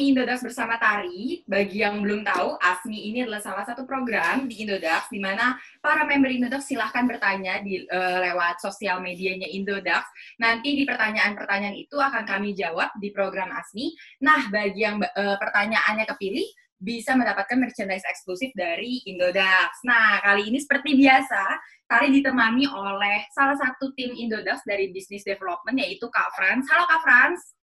[0.00, 1.44] Asmi Indodax bersama Tari.
[1.44, 6.08] Bagi yang belum tahu, Asmi ini adalah salah satu program di Indodax di mana para
[6.08, 10.08] member Indodax silahkan bertanya di uh, lewat sosial medianya Indodax.
[10.40, 13.92] Nanti di pertanyaan-pertanyaan itu akan kami jawab di program Asmi.
[14.24, 16.48] Nah, bagi yang uh, pertanyaannya kepilih,
[16.80, 19.84] bisa mendapatkan merchandise eksklusif dari Indodax.
[19.84, 21.44] Nah, kali ini seperti biasa,
[21.84, 26.64] Tari ditemani oleh salah satu tim Indodax dari Business Development, yaitu Kak Franz.
[26.72, 27.59] Halo Kak Franz.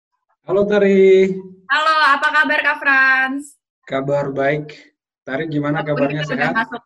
[0.43, 1.31] Halo Tari.
[1.71, 3.55] Halo, apa kabar Kak Franz?
[3.87, 4.75] Kabar baik.
[5.23, 6.51] Tari gimana walaupun kabarnya sehat?
[6.51, 6.83] Masuk,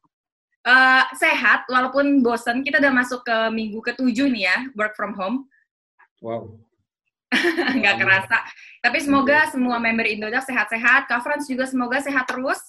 [0.61, 2.61] uh, sehat, walaupun bosen.
[2.61, 5.49] Kita udah masuk ke minggu ketujuh nih ya, work from home.
[6.21, 6.53] Wow.
[7.81, 8.45] Nggak kerasa.
[8.85, 11.09] Tapi semoga semua member Indodax sehat-sehat.
[11.09, 12.61] Kak Franz juga semoga sehat terus.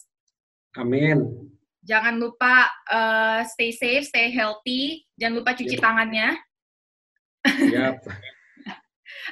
[0.72, 1.52] Amin.
[1.84, 5.04] Jangan lupa uh, stay safe, stay healthy.
[5.20, 5.84] Jangan lupa cuci yep.
[5.84, 6.28] tangannya.
[7.76, 8.00] Yap.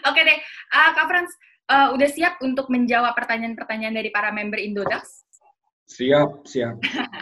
[0.05, 0.39] Oke deh,
[0.75, 1.31] uh, Kak Franz,
[1.71, 5.25] uh, udah siap untuk menjawab pertanyaan-pertanyaan dari para member Indodax?
[5.87, 6.77] Siap, siap.
[6.83, 7.15] Oke,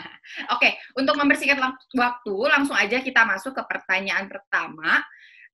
[0.56, 1.60] okay, untuk membersihkan
[1.92, 5.04] waktu, langsung aja kita masuk ke pertanyaan pertama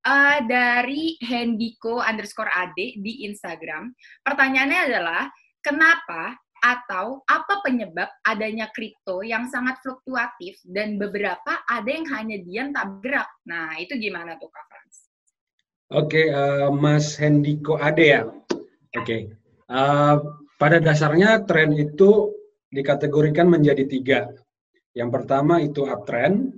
[0.07, 3.91] uh, dari Hendiko underscore Ade di Instagram.
[4.23, 5.27] Pertanyaannya adalah,
[5.59, 12.71] kenapa atau apa penyebab adanya kripto yang sangat fluktuatif dan beberapa ada yang hanya diam
[12.71, 13.31] tak bergerak?
[13.49, 14.70] Nah, itu gimana tuh Kak?
[15.91, 18.23] Oke, okay, uh, eh, Mas Hendiko Ade ya.
[18.23, 18.55] Oke,
[18.95, 19.21] okay.
[19.75, 20.23] uh,
[20.55, 22.31] pada dasarnya tren itu
[22.71, 24.21] dikategorikan menjadi tiga.
[24.95, 26.55] Yang pertama itu uptrend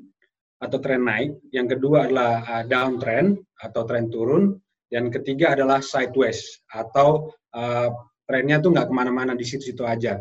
[0.60, 4.52] atau tren naik, yang kedua adalah uh, downtrend atau tren turun,
[4.92, 7.88] dan ketiga adalah sideways atau uh,
[8.28, 10.20] trennya tuh nggak ke mana-mana di situ-situ aja.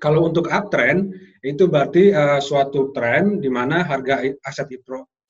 [0.00, 1.12] Kalau untuk uptrend
[1.44, 4.72] itu berarti uh, suatu tren di mana harga aset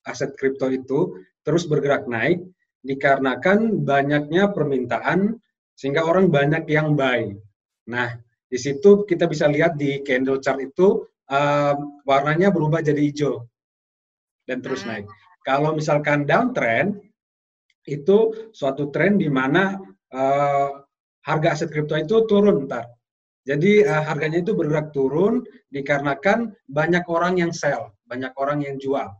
[0.06, 2.38] aset kripto itu terus bergerak naik
[2.82, 5.38] dikarenakan banyaknya permintaan
[5.78, 7.30] sehingga orang banyak yang buy.
[7.90, 8.14] Nah,
[8.50, 13.46] di situ kita bisa lihat di candle chart itu uh, warnanya berubah jadi hijau
[14.46, 14.98] dan terus ah.
[14.98, 15.06] naik.
[15.42, 17.02] Kalau misalkan downtrend
[17.86, 19.74] itu suatu tren di mana
[20.14, 20.70] uh,
[21.26, 22.86] harga aset kripto itu turun ntar.
[23.42, 25.42] Jadi uh, harganya itu bergerak turun
[25.74, 29.10] dikarenakan banyak orang yang sell, banyak orang yang jual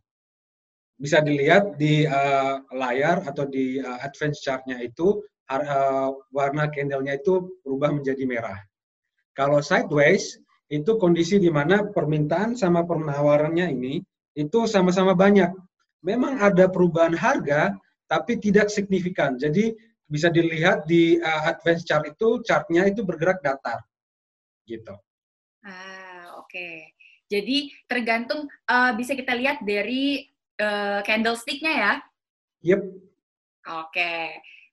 [1.03, 5.19] bisa dilihat di uh, layar atau di uh, advance chartnya itu
[5.51, 8.63] uh, warna candlenya itu berubah menjadi merah.
[9.35, 10.39] Kalau sideways
[10.71, 13.99] itu kondisi di mana permintaan sama penawarannya ini
[14.39, 15.51] itu sama-sama banyak.
[16.07, 17.75] Memang ada perubahan harga,
[18.07, 19.34] tapi tidak signifikan.
[19.43, 19.75] Jadi
[20.07, 23.83] bisa dilihat di uh, advance chart itu chartnya itu bergerak datar,
[24.71, 24.95] gitu.
[25.67, 26.47] Ah oke.
[26.47, 26.95] Okay.
[27.33, 31.93] Jadi tergantung uh, bisa kita lihat dari uh, candlesticknya ya.
[32.63, 32.81] Yep.
[32.83, 33.95] Oke.
[33.95, 34.25] Okay.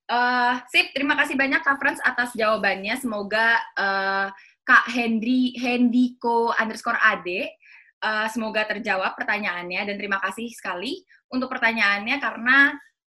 [0.10, 2.98] Uh, eh, sip, terima kasih banyak Kak Franz atas jawabannya.
[2.98, 4.34] Semoga uh,
[4.66, 7.54] Kak Henry Hendiko underscore Ade
[8.02, 12.58] uh, semoga terjawab pertanyaannya dan terima kasih sekali untuk pertanyaannya karena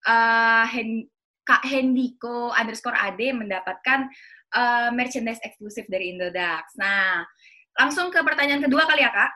[0.08, 1.04] uh, Hen
[1.46, 4.10] Kak Hendiko underscore Ade mendapatkan
[4.56, 6.74] uh, merchandise eksklusif dari Indodax.
[6.80, 7.22] Nah,
[7.78, 9.30] langsung ke pertanyaan kedua kali ya Kak.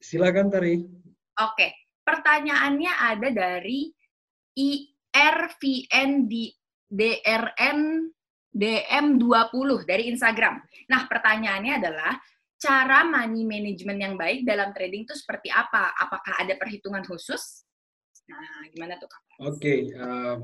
[0.00, 0.80] Silakan Tari.
[0.80, 1.50] Oke.
[1.58, 3.90] Okay pertanyaannya ada dari
[4.54, 6.54] IRVN di
[6.86, 8.06] DRN
[8.56, 10.62] DM20 dari Instagram.
[10.88, 12.14] Nah, pertanyaannya adalah
[12.56, 15.92] cara money management yang baik dalam trading itu seperti apa?
[15.92, 17.66] Apakah ada perhitungan khusus?
[18.32, 19.22] Nah, gimana tuh Kak?
[19.44, 20.40] Oke, okay, uh,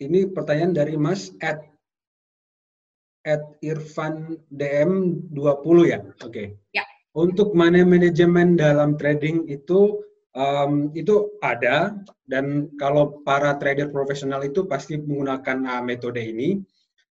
[0.00, 1.60] ini pertanyaan dari Mas at
[3.20, 6.00] at Irfan DM 20 ya?
[6.24, 6.32] Oke.
[6.32, 6.46] Okay.
[6.72, 6.88] Ya.
[7.12, 10.00] Untuk money management dalam trading itu
[10.34, 11.96] um, itu ada
[12.26, 16.60] dan kalau para trader profesional itu pasti menggunakan uh, metode ini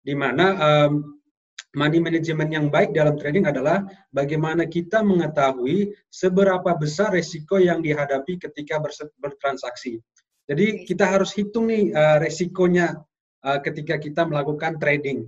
[0.02, 1.22] di mana um,
[1.76, 8.36] money management yang baik dalam trading adalah bagaimana kita mengetahui seberapa besar resiko yang dihadapi
[8.36, 8.76] ketika
[9.20, 10.00] bertransaksi.
[10.44, 13.00] Jadi kita harus hitung nih uh, resikonya
[13.46, 15.24] uh, ketika kita melakukan trading.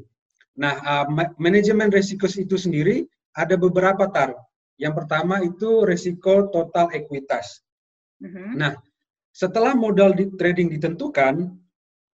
[0.60, 1.06] Nah, uh,
[1.40, 4.36] manajemen resiko itu sendiri ada beberapa tar.
[4.76, 7.63] Yang pertama itu resiko total ekuitas.
[8.24, 8.48] Mm-hmm.
[8.56, 8.72] Nah,
[9.36, 11.52] setelah modal di trading ditentukan,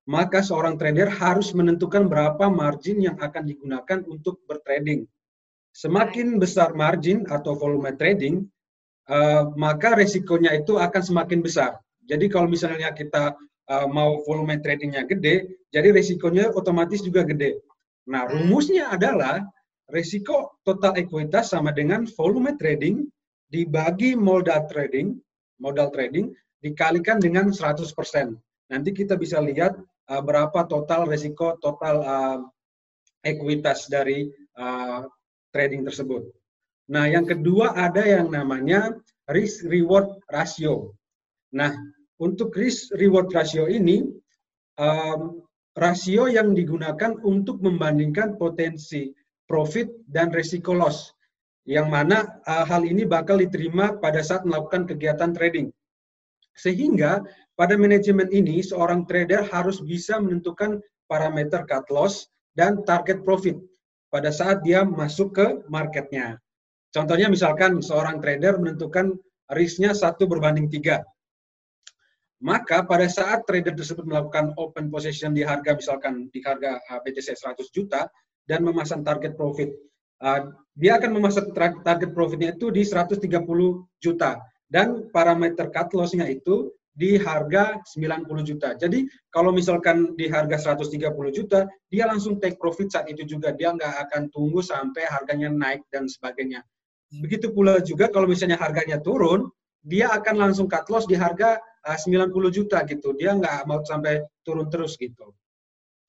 [0.09, 5.07] maka seorang trader harus menentukan berapa margin yang akan digunakan untuk bertrading.
[5.71, 8.43] Semakin besar margin atau volume trading,
[9.07, 11.79] uh, maka resikonya itu akan semakin besar.
[12.03, 13.39] Jadi kalau misalnya kita
[13.71, 17.63] uh, mau volume tradingnya gede, jadi resikonya otomatis juga gede.
[18.11, 18.31] Nah, hmm.
[18.35, 19.45] rumusnya adalah
[19.87, 23.07] resiko total ekuitas sama dengan volume trading
[23.47, 25.15] dibagi modal trading
[25.61, 27.93] modal trading dikalikan dengan 100%.
[28.73, 29.77] Nanti kita bisa lihat
[30.09, 32.39] uh, berapa total resiko total uh,
[33.21, 34.27] ekuitas dari
[34.57, 35.05] uh,
[35.53, 36.25] trading tersebut.
[36.91, 38.91] Nah, yang kedua ada yang namanya
[39.29, 40.91] risk reward ratio.
[41.53, 41.71] Nah,
[42.19, 44.09] untuk risk reward ratio ini
[44.81, 45.39] um,
[45.77, 49.13] rasio yang digunakan untuk membandingkan potensi
[49.47, 51.11] profit dan risiko loss
[51.69, 55.69] yang mana uh, hal ini bakal diterima pada saat melakukan kegiatan trading.
[56.57, 57.21] Sehingga
[57.55, 62.27] pada manajemen ini seorang trader harus bisa menentukan parameter cut loss
[62.57, 63.55] dan target profit
[64.11, 66.41] pada saat dia masuk ke marketnya.
[66.91, 69.15] Contohnya misalkan seorang trader menentukan
[69.55, 70.99] risknya satu berbanding tiga.
[72.41, 77.37] Maka pada saat trader tersebut melakukan open position di harga misalkan di harga uh, BTC
[77.37, 78.09] 100 juta
[78.49, 79.69] dan memasang target profit,
[80.21, 83.19] uh, dia akan memasang target profitnya itu di 130
[83.99, 84.39] juta
[84.71, 88.75] dan parameter cut loss-nya itu di harga 90 juta.
[88.75, 93.55] Jadi kalau misalkan di harga 130 juta, dia langsung take profit saat itu juga.
[93.55, 96.63] Dia nggak akan tunggu sampai harganya naik dan sebagainya.
[97.11, 99.51] Begitu pula juga kalau misalnya harganya turun,
[99.83, 103.15] dia akan langsung cut loss di harga uh, 90 juta gitu.
[103.15, 105.31] Dia nggak mau sampai turun terus gitu.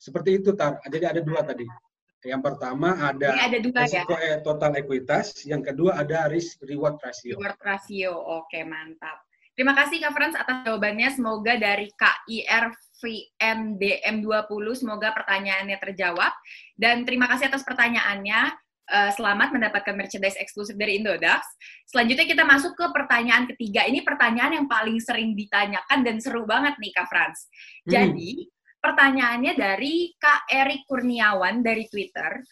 [0.03, 0.83] Seperti itu, Tar.
[0.83, 1.63] Jadi ada dua tadi.
[2.23, 4.39] Yang pertama ada, ada dua, risiko ya?
[4.47, 7.35] total ekuitas, yang kedua ada risk reward ratio.
[7.35, 9.27] Reward ratio, oke mantap.
[9.53, 11.13] Terima kasih Kak Franz atas jawabannya.
[11.13, 16.33] Semoga dari KIRVNDM20, semoga pertanyaannya terjawab.
[16.73, 18.49] Dan terima kasih atas pertanyaannya.
[18.93, 21.49] Eh, selamat mendapatkan merchandise eksklusif dari Indodax.
[21.89, 23.89] Selanjutnya kita masuk ke pertanyaan ketiga.
[23.89, 27.49] Ini pertanyaan yang paling sering ditanyakan dan seru banget nih Kak Franz.
[27.89, 28.13] Hmm.
[28.83, 32.43] Pertanyaannya dari Kak Erik Kurniawan dari Twitter.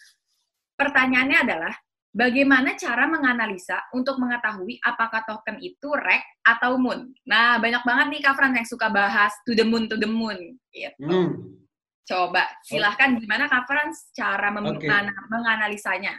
[0.79, 1.73] Pertanyaannya adalah,
[2.11, 7.11] bagaimana cara menganalisa untuk mengetahui apakah token itu rek atau moon?
[7.27, 10.55] Nah, banyak banget nih Kak Franz yang suka bahas to the moon, to the moon.
[10.71, 11.03] Gitu.
[11.03, 11.59] Hmm.
[12.07, 14.87] Coba, silahkan gimana Kak Franz cara okay.
[15.27, 16.15] menganalisanya?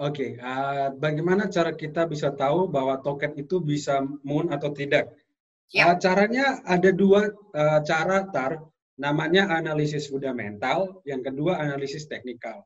[0.00, 5.12] Oke, okay, uh, bagaimana cara kita bisa tahu bahwa token itu bisa moon atau tidak?
[5.68, 5.92] Ya.
[5.92, 12.64] Uh, caranya ada dua uh, cara tar, namanya analisis fundamental, yang kedua analisis teknikal.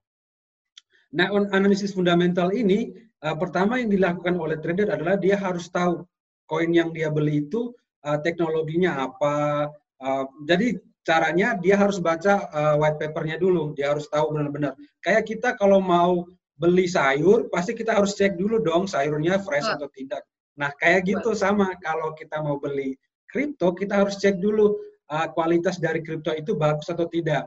[1.15, 2.91] Nah, analisis fundamental ini
[3.23, 6.03] uh, pertama yang dilakukan oleh trader adalah dia harus tahu
[6.51, 7.71] koin yang dia beli itu
[8.03, 9.71] uh, teknologinya apa.
[10.03, 10.77] Uh, jadi
[11.07, 14.75] caranya dia harus baca uh, white papernya dulu, dia harus tahu benar-benar.
[15.01, 16.27] Kayak kita kalau mau
[16.59, 20.27] beli sayur, pasti kita harus cek dulu dong sayurnya fresh atau tidak.
[20.57, 22.97] Nah, kayak gitu sama kalau kita mau beli
[23.29, 24.75] kripto, kita harus cek dulu
[25.11, 27.47] uh, kualitas dari kripto itu bagus atau tidak.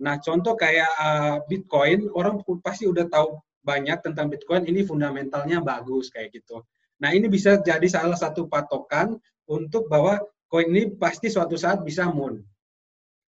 [0.00, 6.08] Nah, contoh kayak uh, Bitcoin, orang pasti udah tahu banyak tentang Bitcoin, ini fundamentalnya bagus
[6.08, 6.64] kayak gitu.
[7.00, 12.08] Nah, ini bisa jadi salah satu patokan untuk bahwa koin ini pasti suatu saat bisa
[12.08, 12.40] moon.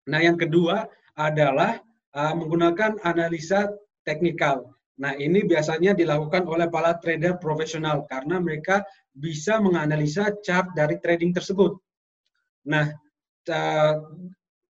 [0.09, 1.79] Nah, yang kedua adalah
[2.17, 3.69] uh, menggunakan analisa
[4.03, 4.73] teknikal.
[5.01, 11.33] Nah, ini biasanya dilakukan oleh para trader profesional karena mereka bisa menganalisa chart dari trading
[11.33, 11.77] tersebut.
[12.69, 12.93] Nah,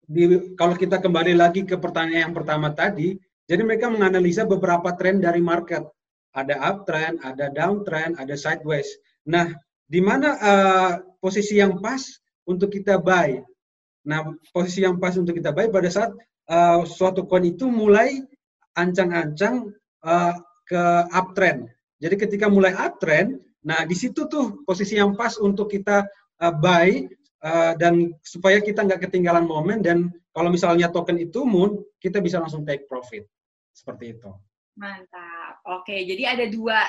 [0.07, 0.23] di,
[0.59, 3.15] kalau kita kembali lagi ke pertanyaan yang pertama tadi,
[3.47, 5.83] jadi mereka menganalisa beberapa tren dari market.
[6.31, 8.87] Ada uptrend, ada downtrend, ada sideways.
[9.27, 9.51] Nah,
[9.91, 11.99] di mana uh, posisi yang pas
[12.47, 13.43] untuk kita buy?
[14.07, 16.11] Nah, posisi yang pas untuk kita buy pada saat
[16.47, 18.23] uh, suatu coin itu mulai
[18.79, 19.75] ancang-ancang
[20.07, 21.67] uh, ke uptrend.
[21.99, 26.07] Jadi ketika mulai uptrend, nah di situ tuh posisi yang pas untuk kita
[26.41, 27.05] uh, buy
[27.43, 32.39] uh, dan supaya kita nggak ketinggalan momen dan kalau misalnya token itu moon, kita bisa
[32.39, 33.27] langsung take profit.
[33.75, 34.31] Seperti itu.
[34.79, 35.59] Mantap.
[35.67, 36.79] Oke, jadi ada dua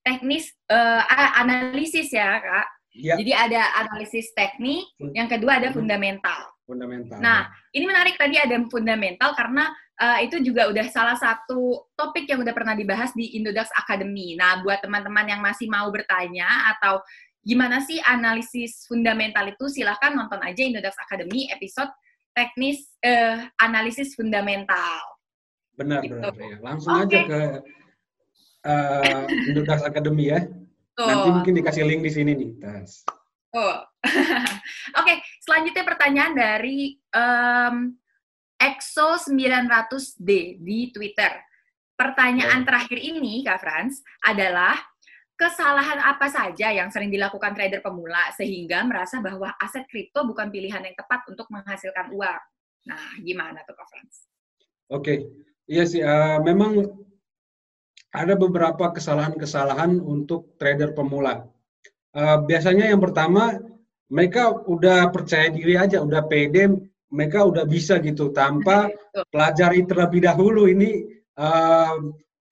[0.00, 1.04] teknis uh,
[1.36, 2.68] analisis ya, Kak.
[2.90, 3.14] Ya.
[3.14, 4.82] Jadi ada analisis teknik,
[5.14, 6.50] yang kedua ada fundamental.
[6.66, 7.22] Fundamental.
[7.22, 9.70] Nah, ini menarik tadi ada fundamental karena
[10.02, 14.34] uh, itu juga udah salah satu topik yang udah pernah dibahas di Indodax Academy.
[14.34, 16.98] Nah, buat teman-teman yang masih mau bertanya atau
[17.40, 21.90] gimana sih analisis fundamental itu, silahkan nonton aja Indodax Academy episode
[22.36, 25.00] teknis uh, analisis fundamental.
[25.74, 26.20] Benar, gitu.
[26.20, 26.34] benar.
[26.36, 26.56] Ya.
[26.60, 27.04] Langsung okay.
[27.04, 27.40] aja ke
[28.68, 30.40] uh, Indodax Academy ya.
[30.94, 31.06] Tuh.
[31.08, 32.50] Nanti mungkin dikasih link di sini nih.
[32.60, 33.04] Tas.
[33.56, 33.82] Oh.
[34.06, 34.46] Oke,
[34.94, 37.92] okay, selanjutnya pertanyaan dari um,
[38.60, 41.32] EXO 900D di Twitter.
[41.96, 44.76] Pertanyaan terakhir ini, Kak Franz, adalah
[45.40, 50.84] kesalahan apa saja yang sering dilakukan trader pemula sehingga merasa bahwa aset kripto bukan pilihan
[50.84, 52.42] yang tepat untuk menghasilkan uang.
[52.84, 54.28] Nah, gimana tuh Kak Franz?
[54.92, 55.18] Oke, okay.
[55.64, 56.84] iya sih, uh, memang
[58.12, 61.48] ada beberapa kesalahan-kesalahan untuk trader pemula.
[62.12, 63.56] Uh, biasanya yang pertama,
[64.12, 68.86] mereka udah percaya diri aja, udah pede mereka udah bisa gitu tanpa
[69.34, 71.98] pelajari terlebih dahulu ini uh,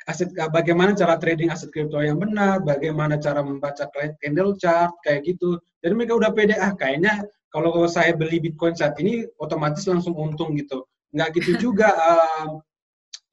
[0.09, 3.85] aset uh, bagaimana cara trading aset kripto yang benar, bagaimana cara membaca
[4.19, 5.61] candle chart kayak gitu.
[5.85, 7.23] Jadi mereka udah pede ah kayaknya
[7.53, 10.89] kalau saya beli Bitcoin saat ini otomatis langsung untung gitu.
[11.13, 12.59] Nggak gitu juga uh,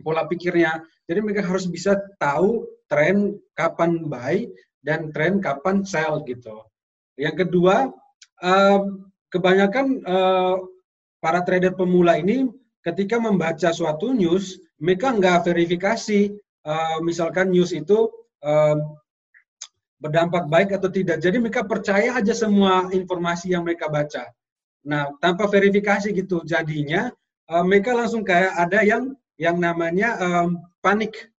[0.03, 0.83] pola pikirnya.
[1.07, 4.45] Jadi mereka harus bisa tahu tren kapan buy
[4.83, 6.61] dan tren kapan sell gitu.
[7.15, 7.89] Yang kedua,
[8.43, 8.79] uh,
[9.31, 10.59] kebanyakan uh,
[11.23, 12.51] para trader pemula ini
[12.85, 18.09] ketika membaca suatu news, mereka nggak verifikasi uh, misalkan news itu
[18.43, 18.77] uh,
[20.01, 21.23] berdampak baik atau tidak.
[21.23, 24.27] Jadi mereka percaya aja semua informasi yang mereka baca.
[24.85, 27.09] Nah, tanpa verifikasi gitu, jadinya
[27.49, 31.31] uh, mereka langsung kayak ada yang yang namanya um, panik.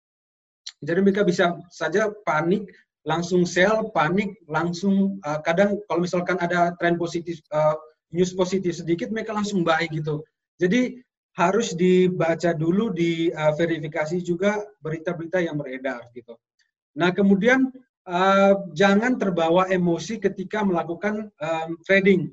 [0.82, 2.68] Jadi mereka bisa saja panik,
[3.06, 7.78] langsung sell, panik, langsung uh, kadang kalau misalkan ada tren positif uh,
[8.12, 10.20] news positif sedikit mereka langsung baik gitu.
[10.60, 11.00] Jadi
[11.36, 16.32] harus dibaca dulu, diverifikasi uh, juga berita-berita yang beredar gitu.
[16.96, 17.68] Nah kemudian
[18.08, 22.32] uh, jangan terbawa emosi ketika melakukan um, trading.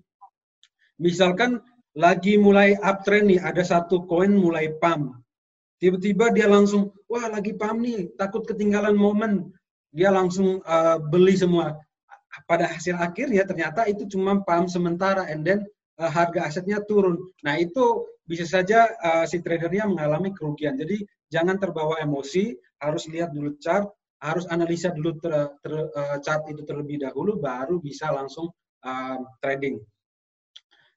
[1.04, 1.60] Misalkan
[2.00, 5.20] lagi mulai uptrend nih, ada satu koin mulai pump.
[5.84, 9.52] Tiba-tiba dia langsung, wah lagi pump nih, takut ketinggalan momen.
[9.92, 11.76] Dia langsung uh, beli semua
[12.50, 15.60] pada hasil akhirnya ternyata itu cuma paham sementara and then
[16.02, 17.22] uh, harga asetnya turun.
[17.46, 20.80] Nah, itu bisa saja uh, si tradernya mengalami kerugian.
[20.80, 23.88] Jadi jangan terbawa emosi, harus lihat dulu chart,
[24.24, 28.52] harus analisa dulu ter, ter, uh, chart itu terlebih dahulu baru bisa langsung
[28.88, 29.84] uh, trading.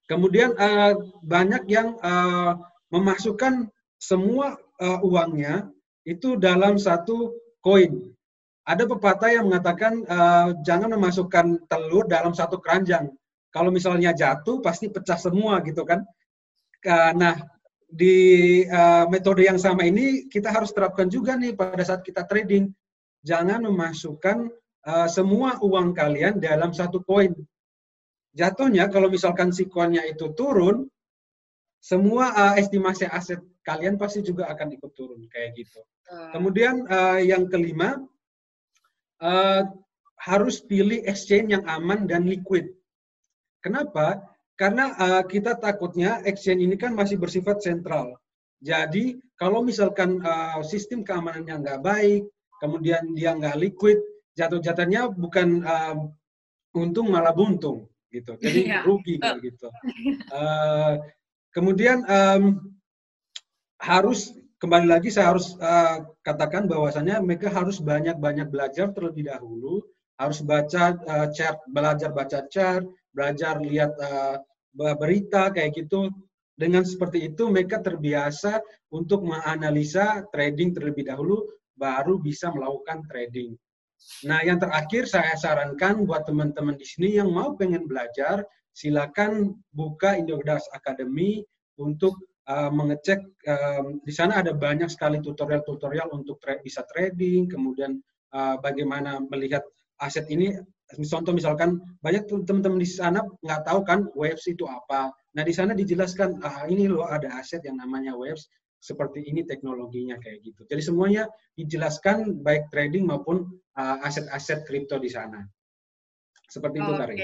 [0.07, 0.95] Kemudian uh,
[1.27, 2.55] banyak yang uh,
[2.95, 3.67] memasukkan
[3.99, 5.67] semua uh, uangnya
[6.07, 8.15] itu dalam satu koin
[8.67, 13.15] ada pepatah yang mengatakan uh, jangan memasukkan telur dalam satu keranjang.
[13.55, 16.03] Kalau misalnya jatuh pasti pecah semua gitu kan.
[16.87, 17.35] Uh, nah
[17.91, 22.71] di uh, metode yang sama ini kita harus terapkan juga nih pada saat kita trading.
[23.27, 24.47] Jangan memasukkan
[24.87, 27.35] uh, semua uang kalian dalam satu koin.
[28.37, 30.87] Jatuhnya kalau misalkan si koinnya itu turun,
[31.83, 35.83] semua uh, estimasi aset kalian pasti juga akan ikut turun kayak gitu.
[36.07, 37.99] Kemudian uh, yang kelima,
[39.19, 39.63] uh,
[40.17, 42.71] harus pilih exchange yang aman dan liquid.
[43.59, 44.23] Kenapa?
[44.57, 48.17] Karena uh, kita takutnya exchange ini kan masih bersifat sentral.
[48.65, 52.25] Jadi kalau misalkan uh, sistem keamanannya nggak baik,
[52.57, 54.01] kemudian dia nggak liquid,
[54.33, 55.97] jatuh-jatuhnya bukan uh,
[56.73, 58.33] untung malah buntung gitu.
[58.41, 58.81] Jadi yeah.
[58.81, 59.69] rugi gitu.
[60.33, 61.05] Uh,
[61.53, 62.73] kemudian um,
[63.77, 69.85] harus kembali lagi saya harus uh, katakan bahwasanya mereka harus banyak-banyak belajar terlebih dahulu,
[70.17, 74.37] harus baca uh, chart, belajar baca chart, belajar lihat uh,
[74.77, 76.13] berita kayak gitu.
[76.57, 78.61] Dengan seperti itu mereka terbiasa
[78.93, 81.45] untuk menganalisa trading terlebih dahulu,
[81.77, 83.57] baru bisa melakukan trading.
[84.25, 90.17] Nah, yang terakhir saya sarankan buat teman-teman di sini yang mau pengen belajar, silakan buka
[90.17, 91.45] Indodax Academy
[91.77, 92.17] untuk
[92.49, 98.01] uh, mengecek um, di sana ada banyak sekali tutorial-tutorial untuk tra bisa trading, kemudian
[98.33, 99.65] uh, bagaimana melihat
[100.01, 100.57] aset ini.
[100.87, 105.11] Contoh misalkan banyak teman-teman di sana nggak tahu kan waves itu apa.
[105.35, 108.47] Nah di sana dijelaskan ah, ini loh ada aset yang namanya waves
[108.79, 110.63] seperti ini teknologinya kayak gitu.
[110.71, 111.27] Jadi semuanya
[111.59, 115.43] dijelaskan baik trading maupun aset-aset uh, kripto di sana.
[116.47, 117.19] Seperti itu, Karin.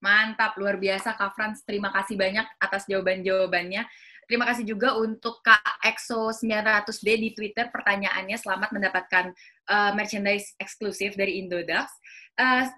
[0.00, 1.64] Mantap, luar biasa Kak Frans.
[1.64, 3.84] Terima kasih banyak atas jawaban-jawabannya.
[4.28, 8.36] Terima kasih juga untuk Kak Exo 900D di Twitter pertanyaannya.
[8.36, 9.32] Selamat mendapatkan
[9.72, 11.90] uh, merchandise eksklusif dari Indodax.
[12.38, 12.68] Uh,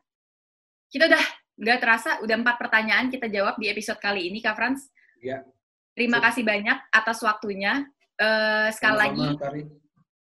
[0.92, 1.24] kita udah
[1.56, 4.92] nggak terasa, udah empat pertanyaan kita jawab di episode kali ini, Kak Frans.
[5.24, 5.40] Ya.
[5.96, 7.88] Terima kasih banyak atas waktunya.
[8.20, 9.62] Uh, sekali Sama lagi, Tari.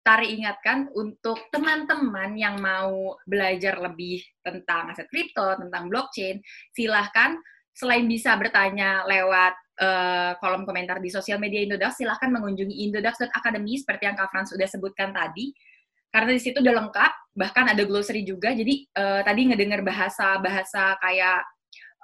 [0.02, 6.38] Tari ingatkan untuk teman-teman yang mau belajar lebih tentang aset kripto, tentang blockchain,
[6.74, 7.38] silahkan
[7.74, 14.02] selain bisa bertanya lewat uh, kolom komentar di sosial media Indodax, silahkan mengunjungi indodax.academy seperti
[14.06, 15.52] yang Kak Frans sudah sebutkan tadi.
[16.16, 18.56] Karena di situ udah lengkap, bahkan ada glossary juga.
[18.56, 21.44] Jadi uh, tadi ngedengar bahasa-bahasa kayak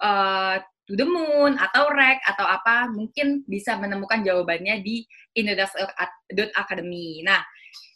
[0.04, 7.24] uh, to the moon atau rek atau apa, mungkin bisa menemukan jawabannya di indodax.academy.
[7.24, 7.40] Nah,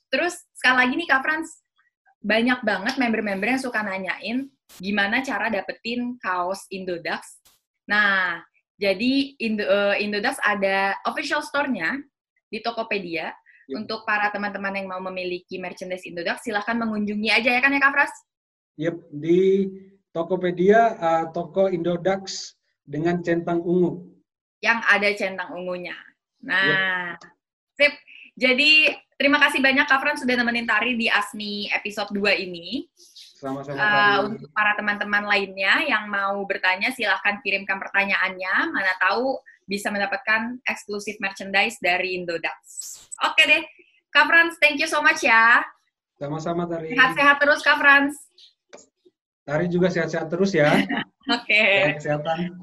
[0.08, 1.50] terus sekali lagi nih Kak Frans,
[2.25, 4.49] banyak banget member-member yang suka nanyain
[4.80, 7.44] gimana cara dapetin kaos Indodax.
[7.87, 8.40] Nah,
[8.80, 12.00] jadi uh, Indodax ada official store-nya
[12.49, 13.37] di Tokopedia.
[13.66, 13.76] Yep.
[13.82, 17.92] Untuk para teman-teman yang mau memiliki merchandise Indodax, silahkan mengunjungi aja ya kan ya Kak
[17.92, 18.12] Fras?
[18.78, 19.40] Yep, di
[20.14, 22.54] Tokopedia uh, toko Indodax
[22.87, 24.06] dengan centang ungu.
[24.62, 25.99] Yang ada centang ungunya.
[26.46, 27.26] Nah, yep.
[27.75, 27.94] sip.
[28.37, 32.85] Jadi Terima kasih banyak Kak Fran sudah nemenin Tari di Asmi episode 2 ini.
[33.40, 33.80] Sama-sama.
[33.80, 38.76] Uh, untuk para teman-teman lainnya yang mau bertanya, silahkan kirimkan pertanyaannya.
[38.76, 42.56] Mana tahu bisa mendapatkan eksklusif merchandise dari Indodax.
[43.26, 43.62] Oke deh,
[44.14, 45.61] Kak Frans, thank you so much ya.
[46.16, 46.96] Sama-sama Tari.
[46.96, 48.14] Sehat-sehat terus Kak Frans.
[49.46, 50.73] Tari juga sehat-sehat terus ya.
[51.37, 51.46] Oke.
[51.46, 51.94] Okay.
[52.00, 52.56] Kesehatan.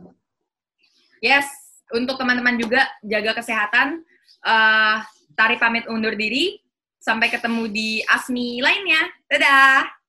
[1.24, 1.48] Yes,
[1.96, 4.04] untuk teman-teman juga jaga kesehatan.
[4.44, 5.00] Uh,
[5.38, 6.60] Tari pamit undur diri.
[7.04, 9.04] Sampai ketemu di Asmi lainnya.
[9.28, 10.03] Dadah!